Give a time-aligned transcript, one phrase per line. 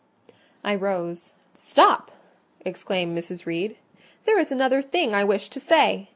[0.63, 1.35] I rose.
[1.55, 2.11] "Stop!"
[2.65, 3.45] exclaimed Mrs.
[3.45, 3.77] Reed,
[4.23, 6.09] "there is another thing I wished to say.